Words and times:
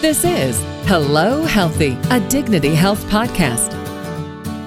This 0.00 0.24
is 0.24 0.60
Hello 0.86 1.42
Healthy, 1.42 1.98
a 2.12 2.20
Dignity 2.28 2.72
Health 2.72 3.04
podcast. 3.06 3.74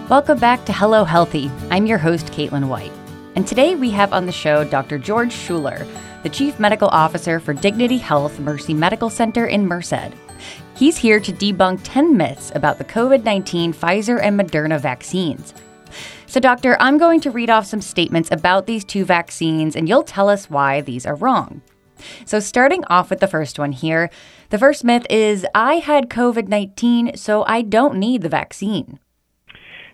Welcome 0.09 0.37
back 0.37 0.65
to 0.65 0.73
Hello 0.73 1.05
Healthy. 1.05 1.49
I'm 1.69 1.85
your 1.85 1.99
host, 1.99 2.25
Caitlin 2.33 2.67
White. 2.67 2.91
And 3.35 3.47
today 3.47 3.75
we 3.75 3.91
have 3.91 4.11
on 4.11 4.25
the 4.25 4.33
show 4.33 4.65
Dr. 4.65 4.97
George 4.97 5.31
Schuller, 5.31 5.87
the 6.23 6.29
Chief 6.29 6.59
Medical 6.59 6.89
Officer 6.89 7.39
for 7.39 7.53
Dignity 7.53 7.97
Health 7.97 8.41
Mercy 8.41 8.73
Medical 8.73 9.09
Center 9.09 9.45
in 9.45 9.65
Merced. 9.65 10.11
He's 10.75 10.97
here 10.97 11.21
to 11.21 11.31
debunk 11.31 11.79
10 11.85 12.17
myths 12.17 12.51
about 12.53 12.77
the 12.77 12.83
COVID 12.83 13.23
19 13.23 13.73
Pfizer 13.73 14.19
and 14.21 14.37
Moderna 14.37 14.81
vaccines. 14.81 15.53
So, 16.25 16.41
Doctor, 16.41 16.75
I'm 16.81 16.97
going 16.97 17.21
to 17.21 17.31
read 17.31 17.49
off 17.49 17.65
some 17.65 17.79
statements 17.79 18.29
about 18.31 18.65
these 18.65 18.83
two 18.83 19.05
vaccines, 19.05 19.77
and 19.77 19.87
you'll 19.87 20.03
tell 20.03 20.27
us 20.27 20.49
why 20.49 20.81
these 20.81 21.05
are 21.05 21.15
wrong. 21.15 21.61
So, 22.25 22.39
starting 22.39 22.83
off 22.85 23.09
with 23.09 23.19
the 23.19 23.27
first 23.27 23.59
one 23.59 23.71
here, 23.71 24.09
the 24.51 24.59
first 24.59 24.83
myth 24.83 25.05
is 25.09 25.45
I 25.55 25.75
had 25.75 26.09
COVID 26.09 26.47
19, 26.49 27.15
so 27.15 27.43
I 27.43 27.61
don't 27.61 27.95
need 27.95 28.21
the 28.21 28.29
vaccine. 28.29 28.99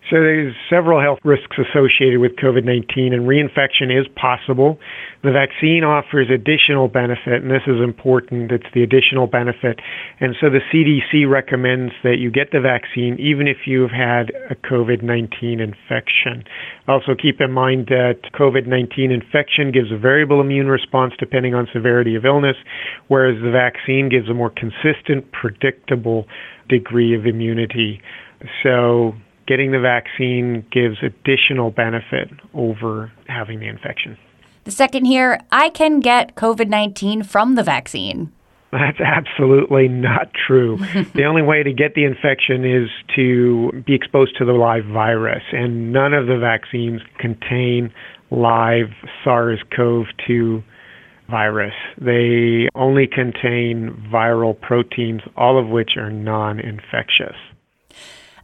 So 0.10 0.24
there's 0.24 0.56
several 0.70 1.02
health 1.02 1.20
risks 1.26 1.58
associated 1.60 2.20
with 2.20 2.38
COVID-19 2.38 3.12
and 3.12 3.28
reinfection 3.28 3.92
is 3.92 4.08
possible. 4.16 4.80
The 5.22 5.32
vaccine 5.32 5.84
offers 5.84 6.28
additional 6.34 6.88
benefit 6.88 7.44
and 7.44 7.52
this 7.52 7.68
is 7.68 7.82
important. 7.84 8.52
It's 8.52 8.72
the 8.74 8.84
additional 8.84 9.28
benefit. 9.28 9.80
And 10.22 10.34
so 10.40 10.48
the 10.50 10.64
CDC 10.72 11.30
recommends 11.30 11.92
that 12.04 12.20
you 12.20 12.32
get 12.32 12.52
the 12.52 12.62
vaccine 12.62 13.18
even 13.20 13.48
if 13.48 13.68
you've 13.68 13.92
had 13.92 14.32
a 14.50 14.56
COVID-19 14.56 15.60
infection. 15.60 16.46
Also 16.88 17.12
keep 17.14 17.42
in 17.42 17.52
mind 17.52 17.88
that 17.88 18.32
COVID-19 18.34 19.12
infection 19.12 19.74
gives 19.74 19.92
a 19.92 19.98
variable 19.98 20.40
immune 20.40 20.68
response 20.68 21.16
depending 21.20 21.54
on 21.54 21.68
severity 21.74 22.16
of 22.16 22.24
illness, 22.24 22.56
whereas 23.10 23.36
the 23.44 23.52
vaccine 23.52 24.08
gives 24.08 24.30
a 24.30 24.34
more 24.34 24.52
consistent, 24.52 25.30
predictable 25.34 26.26
degree 26.70 27.14
of 27.14 27.26
immunity. 27.26 28.00
So 28.64 29.14
getting 29.48 29.72
the 29.72 29.80
vaccine 29.80 30.66
gives 30.72 30.98
additional 31.02 31.72
benefit 31.72 32.30
over 32.53 33.12
having 33.28 33.59
the 33.59 33.67
infection. 33.67 34.17
The 34.66 34.72
second 34.72 35.06
here, 35.06 35.40
I 35.52 35.70
can 35.70 36.02
get 36.02 36.36
COVID 36.36 36.67
19 36.67 37.23
from 37.23 37.56
the 37.56 37.64
vaccine. 37.64 38.31
That's 38.72 39.00
absolutely 39.00 39.88
not 39.88 40.30
true. 40.34 40.78
the 41.16 41.23
only 41.23 41.42
way 41.42 41.64
to 41.64 41.72
get 41.72 41.95
the 41.95 42.03
infection 42.03 42.66
is 42.66 42.90
to 43.16 43.84
be 43.86 43.95
exposed 43.95 44.38
to 44.38 44.45
the 44.45 44.52
live 44.52 44.86
virus, 44.86 45.44
and 45.53 45.94
none 45.94 46.14
of 46.14 46.28
the 46.28 46.38
vaccines 46.38 47.02
contain 47.18 47.94
live 48.30 48.90
SARS 49.23 49.59
CoV 49.73 50.08
2 50.28 50.62
virus. 51.30 51.73
They 51.98 52.68
only 52.75 53.08
contain 53.08 54.09
viral 54.14 54.59
proteins, 54.59 55.22
all 55.36 55.58
of 55.58 55.70
which 55.70 55.92
are 55.98 56.12
non 56.12 56.59
infectious. 56.59 57.36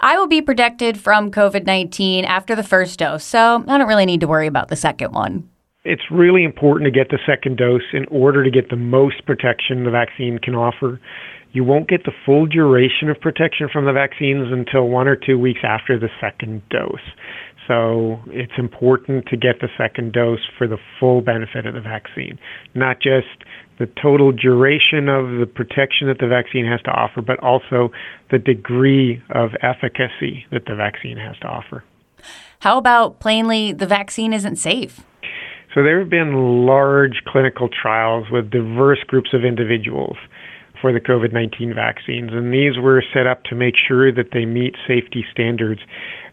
I 0.04 0.18
will 0.18 0.28
be 0.28 0.42
protected 0.42 1.00
from 1.00 1.32
COVID 1.32 1.66
19 1.66 2.26
after 2.26 2.58
the 2.58 2.64
first 2.64 3.00
dose, 3.00 3.24
so 3.24 3.64
I 3.66 3.78
don't 3.78 3.88
really 3.88 4.06
need 4.06 4.20
to 4.20 4.28
worry 4.28 4.48
about 4.48 4.68
the 4.68 4.76
second 4.76 5.14
one. 5.14 5.50
It's 5.86 6.12
really 6.12 6.44
important 6.44 6.86
to 6.88 6.92
get 6.92 7.10
the 7.10 7.20
second 7.26 7.56
dose 7.56 7.94
in 7.94 8.06
order 8.08 8.44
to 8.44 8.52
get 8.52 8.70
the 8.70 8.76
most 8.76 9.26
protection 9.26 9.86
the 9.86 9.92
vaccine 9.92 10.40
can 10.40 10.56
offer. 10.56 11.00
You 11.54 11.64
won't 11.64 11.88
get 11.88 12.04
the 12.04 12.12
full 12.26 12.48
duration 12.48 13.10
of 13.10 13.22
protection 13.22 13.70
from 13.72 13.86
the 13.86 13.94
vaccines 13.94 14.52
until 14.52 14.90
one 14.90 15.08
or 15.08 15.16
two 15.16 15.38
weeks 15.38 15.62
after 15.64 16.00
the 16.00 16.10
second 16.20 16.64
dose. 16.70 17.00
So 17.68 18.20
it's 18.28 18.58
important 18.58 19.28
to 19.28 19.38
get 19.38 19.62
the 19.62 19.70
second 19.78 20.14
dose 20.14 20.42
for 20.58 20.68
the 20.68 20.78
full 21.00 21.22
benefit 21.22 21.66
of 21.66 21.76
the 21.76 21.82
vaccine, 21.82 22.38
not 22.74 23.00
just 23.00 23.28
the 23.80 23.86
total 24.02 24.32
duration 24.32 25.08
of 25.08 25.40
the 25.40 25.46
protection 25.46 26.08
that 26.08 26.18
the 26.20 26.28
vaccine 26.28 26.66
has 26.66 26.82
to 26.82 26.92
offer, 26.92 27.22
but 27.22 27.40
also 27.40 27.92
the 28.32 28.40
degree 28.40 29.22
of 29.30 29.52
efficacy 29.62 30.46
that 30.52 30.66
the 30.66 30.76
vaccine 30.76 31.18
has 31.18 31.38
to 31.38 31.48
offer. 31.48 31.84
How 32.60 32.78
about 32.78 33.20
plainly 33.20 33.74
the 33.74 33.88
vaccine 33.88 34.34
isn't 34.34 34.56
safe? 34.58 35.02
So 35.74 35.84
there 35.84 36.00
have 36.00 36.10
been 36.10 36.66
large 36.66 37.24
clinical 37.26 37.70
trials 37.70 38.28
with 38.32 38.52
diverse 38.52 39.00
groups 39.08 39.34
of 39.34 39.44
individuals 39.44 40.18
for 40.84 40.92
the 40.92 41.00
COVID 41.00 41.32
19 41.32 41.74
vaccines, 41.74 42.32
and 42.34 42.52
these 42.52 42.76
were 42.78 43.02
set 43.16 43.26
up 43.26 43.46
to 43.46 43.56
make 43.56 43.76
sure 43.88 44.12
that 44.12 44.36
they 44.36 44.44
meet 44.44 44.76
safety 44.86 45.24
standards 45.32 45.80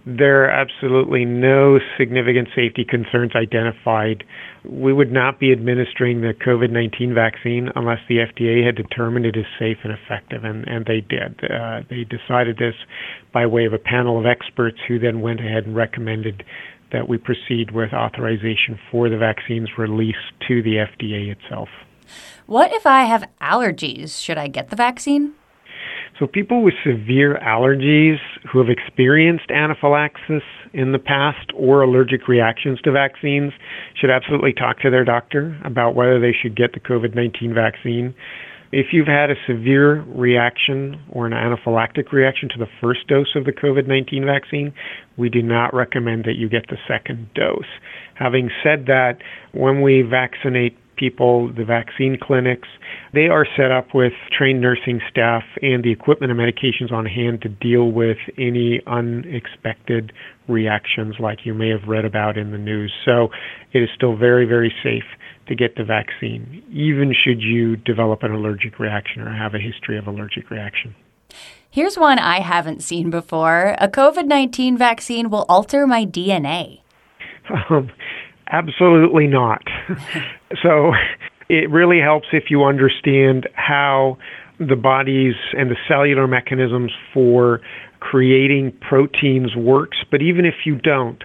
there 0.06 0.44
are 0.44 0.50
absolutely 0.50 1.24
no 1.24 1.78
significant 1.98 2.48
safety 2.56 2.84
concerns 2.88 3.32
identified. 3.34 4.24
We 4.64 4.92
would 4.92 5.12
not 5.12 5.38
be 5.38 5.52
administering 5.52 6.22
the 6.22 6.32
COVID 6.32 6.70
19 6.70 7.14
vaccine 7.14 7.68
unless 7.74 7.98
the 8.08 8.18
FDA 8.18 8.64
had 8.64 8.76
determined 8.76 9.26
it 9.26 9.36
is 9.36 9.44
safe 9.58 9.78
and 9.84 9.92
effective, 9.92 10.44
and, 10.44 10.66
and 10.66 10.86
they 10.86 11.00
did. 11.00 11.38
Uh, 11.44 11.82
they 11.90 12.04
decided 12.04 12.56
this 12.56 12.74
by 13.32 13.46
way 13.46 13.66
of 13.66 13.74
a 13.74 13.78
panel 13.78 14.18
of 14.18 14.26
experts 14.26 14.78
who 14.88 14.98
then 14.98 15.20
went 15.20 15.40
ahead 15.40 15.66
and 15.66 15.76
recommended 15.76 16.44
that 16.92 17.08
we 17.08 17.18
proceed 17.18 17.70
with 17.72 17.92
authorization 17.92 18.78
for 18.90 19.08
the 19.08 19.18
vaccine's 19.18 19.70
release 19.78 20.16
to 20.48 20.62
the 20.62 20.76
FDA 20.76 21.30
itself. 21.30 21.68
What 22.46 22.72
if 22.72 22.86
I 22.86 23.04
have 23.04 23.28
allergies? 23.40 24.22
Should 24.22 24.38
I 24.38 24.48
get 24.48 24.70
the 24.70 24.76
vaccine? 24.76 25.34
So, 26.20 26.26
people 26.26 26.62
with 26.62 26.74
severe 26.84 27.40
allergies 27.42 28.18
who 28.52 28.58
have 28.58 28.68
experienced 28.68 29.50
anaphylaxis 29.50 30.42
in 30.74 30.92
the 30.92 30.98
past 30.98 31.50
or 31.54 31.80
allergic 31.80 32.28
reactions 32.28 32.78
to 32.82 32.92
vaccines 32.92 33.52
should 33.98 34.10
absolutely 34.10 34.52
talk 34.52 34.80
to 34.80 34.90
their 34.90 35.04
doctor 35.04 35.58
about 35.64 35.94
whether 35.94 36.20
they 36.20 36.32
should 36.32 36.54
get 36.54 36.74
the 36.74 36.80
COVID 36.80 37.14
19 37.14 37.54
vaccine. 37.54 38.14
If 38.72 38.88
you've 38.92 39.08
had 39.08 39.30
a 39.30 39.34
severe 39.48 40.02
reaction 40.02 41.00
or 41.10 41.26
an 41.26 41.32
anaphylactic 41.32 42.12
reaction 42.12 42.48
to 42.50 42.58
the 42.58 42.68
first 42.80 43.06
dose 43.08 43.34
of 43.34 43.44
the 43.44 43.52
COVID 43.52 43.88
19 43.88 44.26
vaccine, 44.26 44.74
we 45.16 45.30
do 45.30 45.42
not 45.42 45.72
recommend 45.72 46.24
that 46.24 46.36
you 46.36 46.48
get 46.48 46.66
the 46.68 46.76
second 46.86 47.30
dose. 47.34 47.64
Having 48.14 48.50
said 48.62 48.84
that, 48.86 49.22
when 49.52 49.80
we 49.80 50.02
vaccinate 50.02 50.76
people, 51.00 51.50
the 51.52 51.64
vaccine 51.64 52.18
clinics, 52.22 52.68
they 53.14 53.26
are 53.26 53.46
set 53.56 53.72
up 53.72 53.94
with 53.94 54.12
trained 54.36 54.60
nursing 54.60 55.00
staff 55.10 55.42
and 55.62 55.82
the 55.82 55.90
equipment 55.90 56.30
and 56.30 56.38
medications 56.38 56.92
on 56.92 57.06
hand 57.06 57.40
to 57.42 57.48
deal 57.48 57.90
with 57.90 58.18
any 58.36 58.82
unexpected 58.86 60.12
reactions 60.46 61.14
like 61.18 61.38
you 61.44 61.54
may 61.54 61.70
have 61.70 61.88
read 61.88 62.04
about 62.04 62.36
in 62.36 62.52
the 62.52 62.58
news. 62.58 62.92
So 63.04 63.28
it 63.72 63.82
is 63.82 63.88
still 63.96 64.16
very, 64.16 64.44
very 64.44 64.72
safe 64.82 65.04
to 65.48 65.54
get 65.54 65.76
the 65.76 65.84
vaccine, 65.84 66.62
even 66.70 67.12
should 67.12 67.40
you 67.40 67.76
develop 67.76 68.22
an 68.22 68.32
allergic 68.32 68.78
reaction 68.78 69.22
or 69.22 69.34
have 69.34 69.54
a 69.54 69.58
history 69.58 69.98
of 69.98 70.06
allergic 70.06 70.50
reaction. 70.50 70.94
Here's 71.70 71.96
one 71.96 72.18
I 72.18 72.40
haven't 72.40 72.82
seen 72.82 73.10
before. 73.10 73.74
A 73.78 73.88
COVID 73.88 74.26
19 74.26 74.76
vaccine 74.76 75.30
will 75.30 75.46
alter 75.48 75.86
my 75.86 76.04
DNA. 76.04 76.82
Um, 77.68 77.90
Absolutely 78.50 79.26
not. 79.26 79.62
so 80.62 80.92
it 81.48 81.70
really 81.70 82.00
helps 82.00 82.28
if 82.32 82.44
you 82.50 82.64
understand 82.64 83.48
how 83.54 84.18
the 84.58 84.76
bodies 84.76 85.34
and 85.56 85.70
the 85.70 85.76
cellular 85.88 86.26
mechanisms 86.26 86.92
for 87.14 87.60
creating 88.00 88.72
proteins 88.80 89.56
works. 89.56 89.98
But 90.10 90.22
even 90.22 90.44
if 90.44 90.66
you 90.66 90.76
don't, 90.76 91.22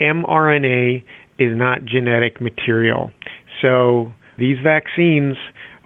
mRNA 0.00 1.02
is 1.38 1.56
not 1.56 1.84
genetic 1.84 2.40
material. 2.40 3.10
So 3.60 4.12
these 4.38 4.58
vaccines 4.62 5.36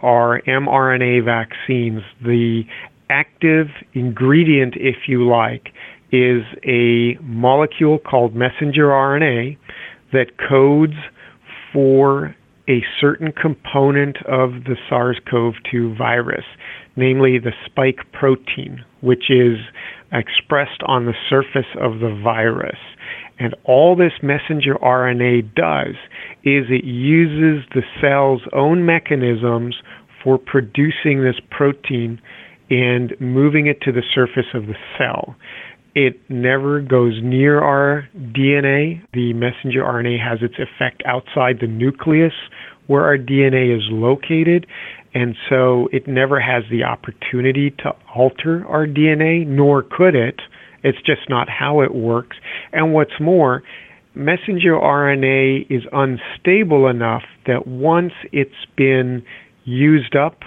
are 0.03 0.41
mRNA 0.43 1.25
vaccines. 1.25 2.03
The 2.22 2.62
active 3.11 3.69
ingredient, 3.95 4.75
if 4.77 5.09
you 5.09 5.28
like, 5.28 5.69
is 6.12 6.43
a 6.65 7.16
molecule 7.22 7.99
called 7.99 8.34
messenger 8.34 8.89
RNA 8.89 9.56
that 10.14 10.38
codes 10.48 10.94
for 11.72 12.34
a 12.69 12.82
certain 13.00 13.30
component 13.32 14.16
of 14.26 14.64
the 14.64 14.76
SARS 14.88 15.19
CoV 15.30 15.54
2 15.70 15.94
virus, 15.97 16.44
namely 16.97 17.39
the 17.39 17.53
spike 17.66 18.00
protein, 18.12 18.83
which 19.03 19.30
is 19.30 19.59
expressed 20.12 20.83
on 20.86 21.04
the 21.04 21.15
surface 21.28 21.68
of 21.80 22.00
the 22.00 22.18
virus. 22.22 22.78
And 23.39 23.54
all 23.65 23.97
this 23.97 24.12
messenger 24.22 24.77
RNA 24.77 25.54
does 25.54 25.97
is 26.44 26.66
it 26.71 26.84
uses 26.84 27.68
the 27.74 27.83
cell's 28.00 28.42
own 28.53 28.86
mechanisms 28.86 29.77
for 30.22 30.39
producing 30.39 31.22
this 31.22 31.41
protein 31.50 32.21
and 32.71 33.15
moving 33.21 33.66
it 33.66 33.80
to 33.83 33.92
the 33.92 34.03
surface 34.15 34.54
of 34.54 34.66
the 34.66 34.77
cell. 34.97 35.36
It 35.94 36.18
never 36.28 36.80
goes 36.80 37.20
near 37.22 37.60
our 37.60 38.08
DNA. 38.16 39.00
The 39.12 39.32
messenger 39.32 39.82
RNA 39.82 40.18
has 40.28 40.41
its 40.42 40.54
effect 40.54 41.02
outside 41.06 41.58
the 41.60 41.68
nucleus 41.68 42.32
where 42.88 43.04
our 43.04 43.16
DNA 43.16 43.74
is 43.74 43.82
located. 43.91 44.66
And 45.14 45.36
so 45.48 45.88
it 45.92 46.08
never 46.08 46.41
has 46.41 46.64
the 46.70 46.82
opportunity 46.82 47.70
to 47.78 47.92
alter 48.14 48.66
our 48.66 48.86
DNA, 48.86 49.46
nor 49.46 49.82
could 49.82 50.16
it. 50.16 50.41
It's 50.82 50.98
just 50.98 51.28
not 51.28 51.48
how 51.48 51.80
it 51.80 51.94
works. 51.94 52.36
And 52.72 52.92
what's 52.92 53.20
more, 53.20 53.62
messenger 54.14 54.72
RNA 54.72 55.70
is 55.70 55.82
unstable 55.92 56.88
enough 56.88 57.22
that 57.46 57.68
once 57.68 58.12
it's 58.32 58.50
been 58.76 59.22
used 59.64 60.16
up 60.16 60.41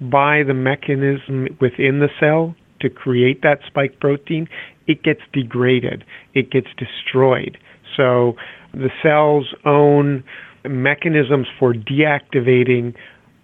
by 0.00 0.42
the 0.46 0.54
mechanism 0.54 1.48
within 1.60 1.98
the 1.98 2.08
cell 2.20 2.54
to 2.84 2.90
create 2.90 3.42
that 3.42 3.58
spike 3.66 3.98
protein, 3.98 4.46
it 4.86 5.02
gets 5.02 5.20
degraded, 5.32 6.04
it 6.34 6.50
gets 6.50 6.68
destroyed. 6.76 7.56
So 7.96 8.34
the 8.72 8.90
cell's 9.02 9.54
own 9.64 10.22
mechanisms 10.64 11.46
for 11.58 11.72
deactivating 11.72 12.94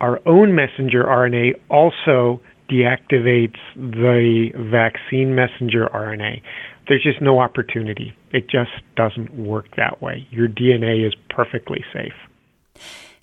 our 0.01 0.21
own 0.27 0.55
messenger 0.55 1.05
RNA 1.05 1.55
also 1.69 2.41
deactivates 2.71 3.59
the 3.75 4.51
vaccine 4.71 5.35
messenger 5.35 5.89
RNA. 5.93 6.41
There's 6.89 7.03
just 7.03 7.21
no 7.21 7.41
opportunity. 7.41 8.15
It 8.33 8.49
just 8.49 8.71
doesn't 8.97 9.35
work 9.35 9.67
that 9.77 10.01
way. 10.01 10.27
Your 10.31 10.49
DNA 10.49 11.07
is 11.07 11.15
perfectly 11.29 11.85
safe. 11.93 12.15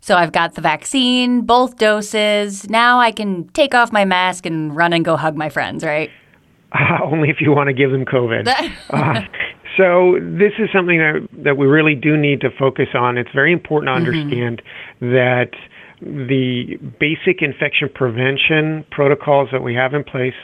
So 0.08 0.16
I've 0.16 0.32
got 0.32 0.56
the 0.56 0.62
vaccine, 0.62 1.42
both 1.42 1.76
doses. 1.76 2.70
Now 2.70 2.98
I 2.98 3.12
can 3.12 3.46
take 3.50 3.76
off 3.76 3.92
my 3.92 4.06
mask 4.06 4.46
and 4.46 4.74
run 4.74 4.94
and 4.94 5.04
go 5.04 5.18
hug 5.18 5.36
my 5.36 5.50
friends, 5.50 5.84
right? 5.84 6.10
Uh, 6.72 7.00
only 7.04 7.30
if 7.30 7.42
you 7.42 7.52
want 7.52 7.68
to 7.68 7.74
give 7.74 7.92
them 7.92 8.06
COVID. 8.06 8.48
uh, 8.92 9.20
so 9.76 10.18
this 10.22 10.54
is 10.60 10.70
something 10.74 11.00
that, 11.00 11.28
that 11.44 11.58
we 11.58 11.68
really 11.68 11.94
do 11.94 12.16
need 12.16 12.40
to 12.40 12.50
focus 12.58 12.88
on. 12.94 13.18
It's 13.18 13.32
very 13.36 13.52
important 13.52 13.90
to 13.90 14.00
mm-hmm. 14.00 14.16
understand 14.16 14.62
mm-hmm. 15.02 15.12
that 15.12 15.52
the 16.00 16.78
basic 17.02 17.42
infection 17.42 17.90
prevention 17.94 18.86
protocols 18.92 19.50
that 19.52 19.62
we 19.62 19.76
have 19.76 19.94
in 19.94 20.06
place 20.06 20.40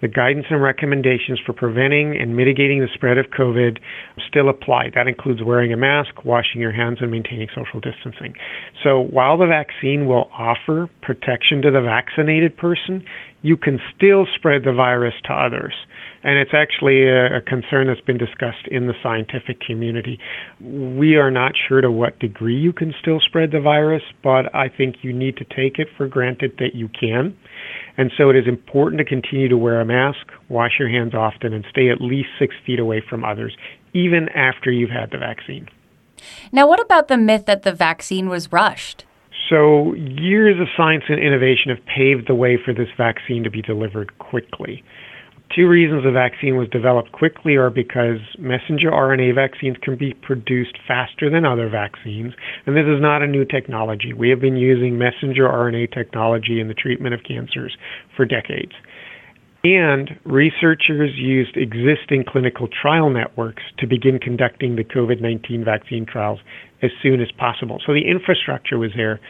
the 0.00 0.08
guidance 0.08 0.46
and 0.50 0.62
recommendations 0.62 1.40
for 1.44 1.52
preventing 1.52 2.16
and 2.20 2.36
mitigating 2.36 2.80
the 2.80 2.88
spread 2.94 3.18
of 3.18 3.26
COVID 3.26 3.78
still 4.28 4.48
apply. 4.48 4.90
That 4.94 5.06
includes 5.06 5.42
wearing 5.42 5.72
a 5.72 5.76
mask, 5.76 6.24
washing 6.24 6.60
your 6.60 6.72
hands, 6.72 6.98
and 7.00 7.10
maintaining 7.10 7.48
social 7.54 7.80
distancing. 7.80 8.34
So 8.82 9.00
while 9.00 9.38
the 9.38 9.46
vaccine 9.46 10.06
will 10.06 10.30
offer 10.32 10.88
protection 11.02 11.62
to 11.62 11.70
the 11.70 11.80
vaccinated 11.80 12.56
person, 12.56 13.04
you 13.42 13.56
can 13.56 13.78
still 13.96 14.26
spread 14.36 14.64
the 14.64 14.72
virus 14.72 15.14
to 15.24 15.32
others. 15.32 15.74
And 16.22 16.38
it's 16.38 16.50
actually 16.52 17.08
a, 17.08 17.38
a, 17.38 17.40
concern 17.40 17.86
that's 17.86 18.02
been 18.02 18.18
discussed 18.18 18.68
in 18.70 18.86
the 18.86 18.92
scientific 19.02 19.60
community. 19.60 20.18
We 20.60 21.16
are 21.16 21.30
not 21.30 21.52
sure 21.68 21.80
to 21.80 21.90
what 21.90 22.18
degree 22.18 22.58
you 22.58 22.74
can 22.74 22.92
still 23.00 23.20
spread 23.26 23.52
the 23.52 23.60
virus, 23.60 24.02
but 24.22 24.54
I 24.54 24.68
think 24.68 24.96
you 25.00 25.14
need 25.14 25.38
to 25.38 25.44
take 25.44 25.78
it 25.78 25.88
for 25.96 26.06
granted 26.06 26.52
that 26.58 26.74
you 26.74 26.88
can. 26.88 27.34
And 28.00 28.10
so 28.16 28.30
it 28.30 28.36
is 28.36 28.46
important 28.48 28.98
to 29.00 29.04
continue 29.04 29.46
to 29.48 29.58
wear 29.58 29.78
a 29.78 29.84
mask, 29.84 30.26
wash 30.48 30.78
your 30.78 30.88
hands 30.88 31.12
often, 31.12 31.52
and 31.52 31.66
stay 31.68 31.90
at 31.90 32.00
least 32.00 32.30
six 32.38 32.54
feet 32.64 32.80
away 32.80 33.02
from 33.06 33.26
others, 33.26 33.54
even 33.92 34.30
after 34.30 34.72
you've 34.72 34.88
had 34.88 35.10
the 35.10 35.18
vaccine. 35.18 35.68
Now, 36.50 36.66
what 36.66 36.80
about 36.80 37.08
the 37.08 37.18
myth 37.18 37.44
that 37.44 37.62
the 37.62 37.74
vaccine 37.74 38.30
was 38.30 38.50
rushed? 38.50 39.04
So, 39.50 39.92
years 39.92 40.58
of 40.58 40.68
science 40.78 41.04
and 41.10 41.20
innovation 41.20 41.68
have 41.76 41.84
paved 41.84 42.26
the 42.26 42.34
way 42.34 42.56
for 42.56 42.72
this 42.72 42.88
vaccine 42.96 43.44
to 43.44 43.50
be 43.50 43.60
delivered 43.60 44.18
quickly. 44.18 44.82
Two 45.54 45.66
reasons 45.66 46.04
the 46.04 46.12
vaccine 46.12 46.56
was 46.56 46.68
developed 46.68 47.10
quickly 47.10 47.56
are 47.56 47.70
because 47.70 48.18
messenger 48.38 48.90
RNA 48.92 49.34
vaccines 49.34 49.76
can 49.82 49.96
be 49.96 50.14
produced 50.14 50.78
faster 50.86 51.28
than 51.28 51.44
other 51.44 51.68
vaccines, 51.68 52.34
and 52.66 52.76
this 52.76 52.86
is 52.86 53.02
not 53.02 53.20
a 53.22 53.26
new 53.26 53.44
technology. 53.44 54.12
We 54.12 54.30
have 54.30 54.40
been 54.40 54.56
using 54.56 54.96
messenger 54.96 55.48
RNA 55.48 55.92
technology 55.92 56.60
in 56.60 56.68
the 56.68 56.74
treatment 56.74 57.14
of 57.14 57.24
cancers 57.24 57.76
for 58.16 58.24
decades. 58.24 58.72
And 59.64 60.10
researchers 60.24 61.10
used 61.16 61.56
existing 61.56 62.24
clinical 62.28 62.68
trial 62.68 63.10
networks 63.10 63.64
to 63.78 63.88
begin 63.88 64.20
conducting 64.20 64.76
the 64.76 64.84
COVID 64.84 65.20
19 65.20 65.64
vaccine 65.64 66.06
trials 66.06 66.38
as 66.80 66.90
soon 67.02 67.20
as 67.20 67.28
possible. 67.32 67.78
So 67.84 67.92
the 67.92 68.08
infrastructure 68.08 68.78
was 68.78 68.92
there 68.96 69.20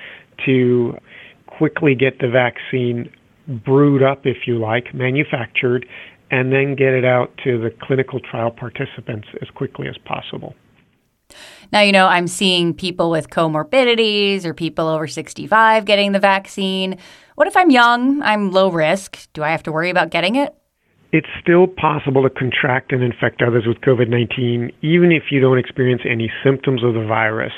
to 0.45 0.99
quickly 1.47 1.95
get 1.95 2.19
the 2.21 2.29
vaccine 2.29 3.11
brewed 3.51 4.03
up, 4.03 4.27
if 4.27 4.47
you 4.47 4.59
like, 4.59 4.95
manufactured, 4.95 5.87
and 6.31 6.53
then 6.53 6.75
get 6.77 6.95
it 6.95 7.05
out 7.05 7.33
to 7.45 7.61
the 7.61 7.71
clinical 7.83 8.21
trial 8.21 8.51
participants 8.51 9.29
as 9.43 9.49
quickly 9.51 9.89
as 9.89 9.97
possible. 10.05 10.55
Now, 11.73 11.81
you 11.81 11.93
know, 11.93 12.07
I'm 12.07 12.27
seeing 12.27 12.75
people 12.75 13.11
with 13.11 13.31
comorbidities 13.31 14.45
or 14.45 14.55
people 14.55 14.89
over 14.89 15.07
65 15.07 15.85
getting 15.85 16.13
the 16.13 16.19
vaccine. 16.19 16.99
What 17.37 17.47
if 17.47 17.57
I'm 17.57 17.71
young, 17.71 18.23
I'm 18.23 18.51
low 18.51 18.71
risk? 18.71 19.29
Do 19.33 19.43
I 19.43 19.51
have 19.51 19.63
to 19.65 19.73
worry 19.73 19.91
about 19.91 20.11
getting 20.11 20.37
it? 20.37 20.55
It's 21.13 21.29
still 21.41 21.67
possible 21.67 22.23
to 22.23 22.31
contract 22.31 22.93
and 22.93 23.03
infect 23.03 23.43
others 23.43 23.65
with 23.67 23.81
COVID 23.81 24.09
19, 24.09 24.73
even 24.83 25.11
if 25.11 25.25
you 25.31 25.41
don't 25.41 25.59
experience 25.59 26.03
any 26.09 26.31
symptoms 26.45 26.85
of 26.85 26.95
the 26.95 27.05
virus. 27.05 27.53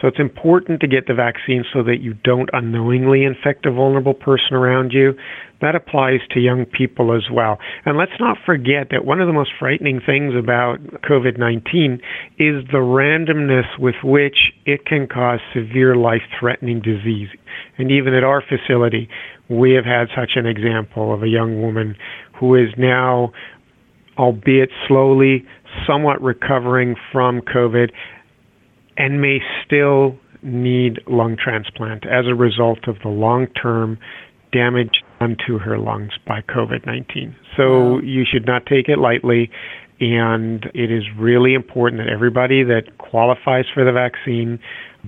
So 0.00 0.08
it's 0.08 0.20
important 0.20 0.80
to 0.80 0.86
get 0.86 1.06
the 1.06 1.14
vaccine 1.14 1.64
so 1.72 1.82
that 1.84 2.00
you 2.02 2.12
don't 2.22 2.50
unknowingly 2.52 3.24
infect 3.24 3.64
a 3.64 3.72
vulnerable 3.72 4.12
person 4.12 4.52
around 4.52 4.92
you. 4.92 5.14
That 5.62 5.74
applies 5.74 6.20
to 6.32 6.40
young 6.40 6.66
people 6.66 7.16
as 7.16 7.30
well. 7.32 7.58
And 7.86 7.96
let's 7.96 8.12
not 8.20 8.36
forget 8.44 8.88
that 8.90 9.06
one 9.06 9.22
of 9.22 9.26
the 9.26 9.32
most 9.32 9.52
frightening 9.58 10.00
things 10.04 10.34
about 10.38 10.76
COVID 11.08 11.38
19 11.38 11.94
is 12.38 12.62
the 12.70 12.78
randomness 12.78 13.78
with 13.78 13.94
which 14.04 14.52
it 14.66 14.84
can 14.84 15.06
cause 15.06 15.40
severe 15.54 15.96
life 15.96 16.22
threatening 16.38 16.82
disease. 16.82 17.28
And 17.78 17.90
even 17.90 18.12
at 18.12 18.22
our 18.22 18.42
facility, 18.42 19.08
we 19.48 19.72
have 19.72 19.86
had 19.86 20.08
such 20.14 20.32
an 20.36 20.44
example 20.44 21.14
of 21.14 21.22
a 21.22 21.28
young 21.28 21.62
woman 21.62 21.96
who 22.38 22.54
is 22.54 22.68
now, 22.76 23.32
albeit 24.18 24.68
slowly, 24.86 25.46
somewhat 25.86 26.20
recovering 26.20 26.96
from 27.12 27.40
COVID 27.40 27.90
and 28.96 29.20
may 29.20 29.40
still 29.64 30.16
need 30.42 31.00
lung 31.06 31.36
transplant 31.36 32.06
as 32.06 32.26
a 32.26 32.34
result 32.34 32.86
of 32.86 32.96
the 33.02 33.08
long 33.08 33.46
term 33.48 33.98
damage 34.52 35.02
done 35.18 35.36
to 35.46 35.58
her 35.58 35.78
lungs 35.78 36.12
by 36.26 36.40
COVID 36.42 36.86
19. 36.86 37.34
So 37.56 37.94
wow. 37.94 38.00
you 38.00 38.24
should 38.30 38.46
not 38.46 38.66
take 38.66 38.88
it 38.88 38.98
lightly. 38.98 39.50
And 39.98 40.66
it 40.74 40.92
is 40.92 41.04
really 41.16 41.54
important 41.54 42.02
that 42.02 42.12
everybody 42.12 42.62
that 42.64 42.98
qualifies 42.98 43.64
for 43.72 43.82
the 43.82 43.92
vaccine 43.92 44.58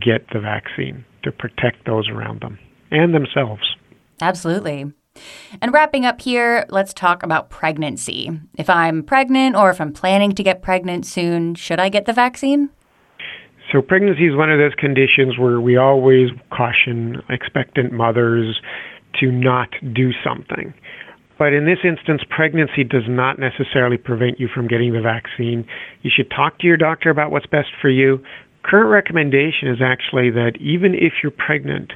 get 0.01 0.27
the 0.33 0.41
vaccine 0.41 1.05
to 1.25 1.33
protect 1.33 1.85
those 1.85 2.09
around 2.09 2.41
them 2.41 2.59
and 2.91 3.15
themselves. 3.15 3.77
Absolutely. 4.23 4.91
And 5.61 5.73
wrapping 5.75 6.07
up 6.07 6.21
here, 6.21 6.65
let's 6.71 6.95
talk 6.95 7.23
about 7.23 7.51
pregnancy. 7.51 8.31
If 8.57 8.71
I'm 8.71 9.03
pregnant 9.03 9.57
or 9.57 9.69
if 9.69 9.81
I'm 9.81 9.93
planning 9.93 10.33
to 10.33 10.43
get 10.43 10.63
pregnant 10.63 11.05
soon, 11.05 11.55
should 11.55 11.81
I 11.81 11.89
get 11.89 12.07
the 12.07 12.13
vaccine? 12.13 12.71
So, 13.73 13.83
pregnancy 13.83 14.27
is 14.27 14.35
one 14.35 14.51
of 14.51 14.59
those 14.59 14.75
conditions 14.75 15.39
where 15.39 15.61
we 15.61 15.77
always 15.77 16.31
caution 16.51 17.23
expectant 17.29 17.93
mothers 17.93 18.61
to 19.21 19.31
not 19.31 19.69
do 19.93 20.11
something. 20.25 20.73
But 21.39 21.53
in 21.53 21.67
this 21.67 21.79
instance, 21.85 22.23
pregnancy 22.29 22.83
does 22.83 23.05
not 23.07 23.39
necessarily 23.39 23.99
prevent 23.99 24.41
you 24.41 24.49
from 24.53 24.69
getting 24.69 24.93
the 24.95 25.01
vaccine. 25.01 25.67
You 26.03 26.11
should 26.15 26.31
talk 26.31 26.59
to 26.61 26.67
your 26.67 26.77
doctor 26.79 27.11
about 27.11 27.31
what's 27.31 27.47
best 27.47 27.69
for 27.81 27.91
you. 27.91 28.21
Current 28.65 28.89
recommendation 28.89 29.69
is 29.69 29.79
actually 29.83 30.31
that 30.31 30.53
even 30.61 30.95
if 30.95 31.13
you're 31.23 31.31
pregnant, 31.31 31.93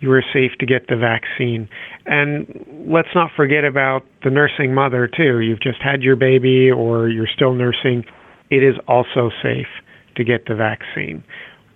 you 0.00 0.12
are 0.12 0.22
safe 0.32 0.52
to 0.60 0.66
get 0.66 0.86
the 0.88 0.96
vaccine. 0.96 1.68
And 2.06 2.46
let's 2.88 3.08
not 3.14 3.30
forget 3.36 3.64
about 3.64 4.04
the 4.22 4.30
nursing 4.30 4.72
mother, 4.72 5.08
too. 5.08 5.40
You've 5.40 5.60
just 5.60 5.82
had 5.82 6.02
your 6.02 6.16
baby 6.16 6.70
or 6.70 7.08
you're 7.08 7.28
still 7.34 7.52
nursing. 7.52 8.04
It 8.50 8.62
is 8.62 8.76
also 8.86 9.30
safe 9.42 9.66
to 10.18 10.24
get 10.24 10.44
the 10.46 10.54
vaccine. 10.54 11.24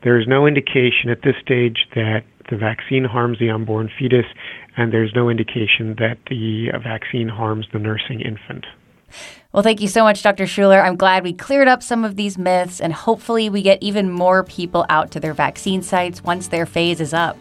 There 0.05 0.21
is 0.21 0.27
no 0.29 0.47
indication 0.47 1.09
at 1.09 1.23
this 1.23 1.37
stage 1.41 1.87
that 1.95 2.25
the 2.51 2.57
vaccine 2.57 3.05
harms 3.05 3.39
the 3.39 3.51
unborn 3.51 3.89
fetus, 3.99 4.27
and 4.77 4.93
there's 4.93 5.15
no 5.15 5.31
indication 5.31 5.95
that 5.99 6.19
the 6.29 6.71
uh, 6.75 6.79
vaccine 6.79 7.29
harms 7.29 7.67
the 7.73 7.79
nursing 7.79 8.21
infant. 8.21 8.67
Well, 9.53 9.63
thank 9.63 9.81
you 9.81 9.89
so 9.89 10.03
much, 10.03 10.23
Dr. 10.23 10.45
Schuller. 10.45 10.83
I'm 10.83 10.97
glad 10.97 11.23
we 11.23 11.33
cleared 11.33 11.69
up 11.69 11.83
some 11.83 12.05
of 12.05 12.17
these 12.17 12.37
myths, 12.37 12.81
and 12.81 12.93
hopefully, 12.93 13.49
we 13.49 13.63
get 13.63 13.83
even 13.83 14.11
more 14.11 14.43
people 14.43 14.85
out 14.89 15.11
to 15.13 15.21
their 15.21 15.35
vaccine 15.35 15.83
sites 15.83 16.25
once 16.25 16.49
their 16.49 16.67
phase 16.67 17.01
is 17.01 17.15
up. 17.15 17.37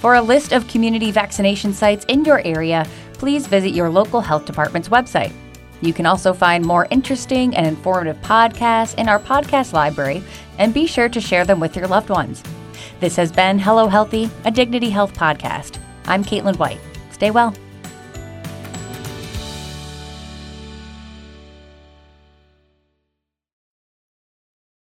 For 0.00 0.14
a 0.14 0.22
list 0.22 0.52
of 0.52 0.66
community 0.68 1.10
vaccination 1.10 1.72
sites 1.72 2.04
in 2.06 2.24
your 2.24 2.44
area, 2.44 2.86
please 3.14 3.46
visit 3.46 3.70
your 3.70 3.88
local 3.88 4.20
health 4.20 4.44
department's 4.44 4.88
website. 4.88 5.32
You 5.80 5.92
can 5.92 6.06
also 6.06 6.32
find 6.32 6.64
more 6.64 6.86
interesting 6.90 7.56
and 7.56 7.66
informative 7.66 8.20
podcasts 8.22 8.96
in 8.98 9.08
our 9.08 9.18
podcast 9.18 9.72
library, 9.72 10.22
and 10.58 10.74
be 10.74 10.86
sure 10.86 11.08
to 11.08 11.20
share 11.20 11.44
them 11.44 11.60
with 11.60 11.74
your 11.76 11.86
loved 11.86 12.10
ones. 12.10 12.42
This 13.00 13.16
has 13.16 13.32
been 13.32 13.58
Hello 13.58 13.88
Healthy, 13.88 14.30
a 14.44 14.50
Dignity 14.50 14.90
Health 14.90 15.14
podcast. 15.14 15.78
I'm 16.06 16.24
Caitlin 16.24 16.58
White. 16.58 16.80
Stay 17.12 17.30
well. 17.30 17.54